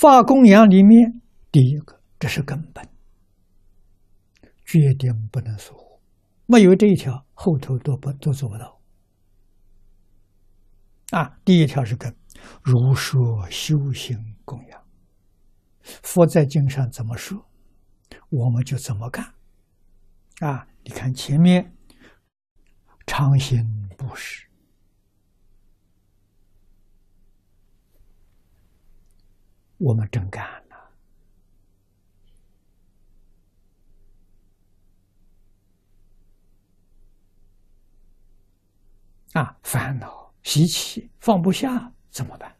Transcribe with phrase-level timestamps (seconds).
[0.00, 1.20] 发供养里面，
[1.50, 2.88] 第一个这是根本，
[4.64, 6.00] 决定不能疏忽，
[6.46, 8.80] 没有这一条，后头都不都做不到。
[11.10, 12.14] 啊，第一条是根，
[12.62, 14.80] 如说修行供养，
[15.82, 17.36] 佛在经上怎么说，
[18.28, 19.34] 我们就怎么干。
[20.38, 21.74] 啊，你看前面，
[23.04, 24.47] 常行布施，
[29.78, 30.76] 我们真干了。
[39.40, 40.28] 啊，烦恼。
[40.44, 42.56] 习气放不下怎么办？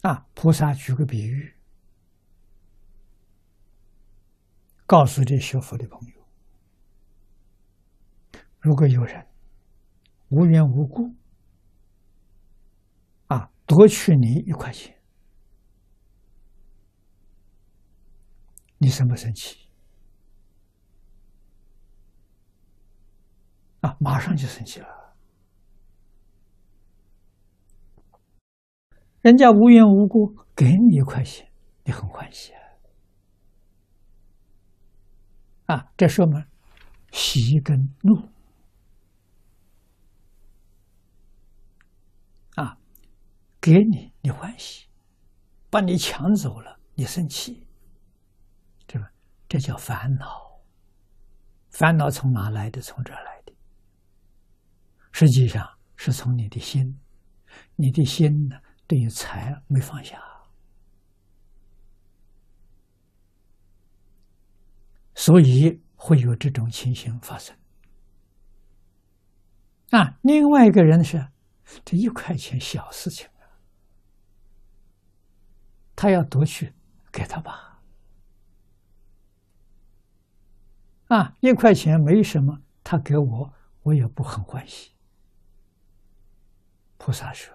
[0.00, 1.54] 啊，菩萨举个比喻，
[4.86, 6.14] 告诉这学佛的朋友：
[8.60, 9.26] 如果有人
[10.28, 11.14] 无缘无故
[13.28, 14.94] 啊夺取你一块钱。
[18.78, 19.68] 你生不生气？
[23.80, 25.16] 啊，马上就生气了。
[29.22, 31.50] 人家无缘无故给你一块钱，
[31.84, 32.63] 你很欢喜啊！
[35.74, 36.44] 啊，这说明
[37.10, 38.28] 喜跟怒
[42.54, 42.78] 啊，
[43.60, 44.86] 给你你欢喜，
[45.70, 47.66] 把你抢走了，你生气。
[49.46, 50.60] 这叫烦恼，
[51.70, 52.80] 烦恼从哪来的？
[52.80, 53.52] 从这来的。
[55.12, 56.98] 实际上是从你的心，
[57.76, 58.56] 你的心呢，
[58.88, 60.20] 对于财没放下，
[65.24, 67.56] 所以会有这种情形发生。
[69.88, 71.28] 啊，另外一个人是，
[71.82, 73.26] 这一块钱小事情，
[75.96, 76.74] 他要夺去，
[77.10, 77.80] 给他吧。
[81.06, 84.92] 啊，一块钱没什么，他给我，我也不很欢喜。
[86.98, 87.50] 菩萨说：“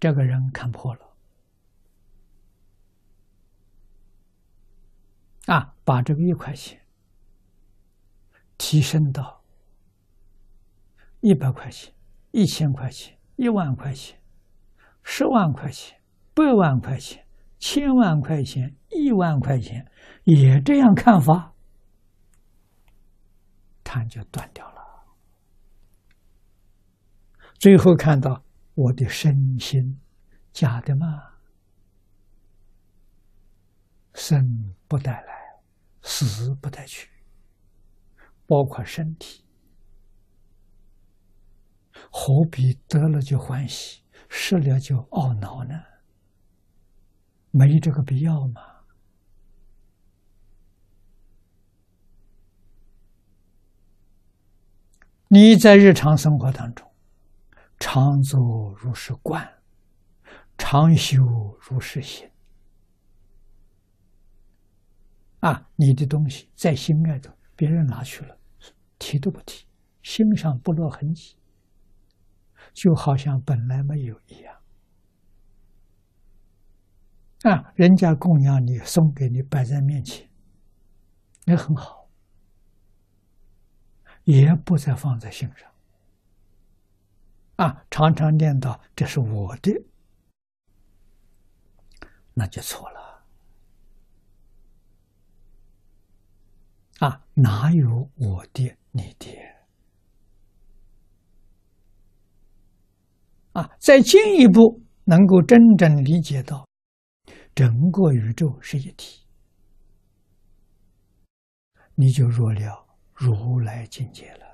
[0.00, 1.13] 这个人看破了，
[5.46, 6.80] 啊，把这个一块钱
[8.56, 9.42] 提升到
[11.20, 11.92] 一百块钱、
[12.30, 14.18] 一千块钱、一万块钱、
[15.02, 16.00] 十万块钱、
[16.32, 17.26] 百万块钱、
[17.58, 19.90] 千万块钱、亿万块钱，
[20.24, 21.52] 也这样看法。”
[23.84, 24.82] 看就断掉了。
[27.58, 28.42] 最后看到
[28.74, 30.00] 我的身心
[30.52, 31.33] 假的吗？
[34.26, 35.60] 生不带来，
[36.00, 37.10] 死不带去，
[38.46, 39.44] 包括身体，
[42.10, 45.78] 何必得了就欢喜，失了就懊恼呢？
[47.50, 48.62] 没这个必要嘛？
[55.28, 56.90] 你在日常生活当中，
[57.78, 59.46] 常做如是观，
[60.56, 62.26] 常修如是行。
[65.44, 68.38] 啊，你的东西在心爱的，别人拿去了，
[68.98, 69.66] 提都不提，
[70.02, 71.36] 心上不落痕迹，
[72.72, 74.56] 就好像本来没有一样。
[77.42, 80.26] 啊，人家供养你，送给你，摆在面前，
[81.44, 82.08] 那很好。
[84.24, 85.70] 也不再放在心上，
[87.56, 89.70] 啊，常常念叨这是我的，
[92.32, 93.03] 那就错了，
[97.00, 99.28] 啊，哪有我的你的？
[103.52, 106.66] 啊，再进一步能够真正理解到，
[107.54, 109.24] 整个宇宙是一体，
[111.94, 112.82] 你就弱了。
[113.16, 114.44] 如来境界了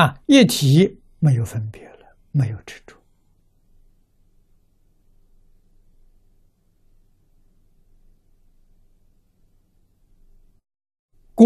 [0.00, 0.22] 啊！
[0.26, 2.96] 一体没有分别了，没有执着，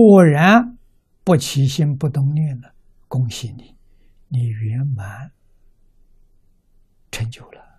[0.03, 0.79] 果然
[1.23, 2.73] 不起心不动念了。
[3.07, 3.77] 恭喜你，
[4.29, 5.31] 你圆满
[7.11, 7.70] 成就了。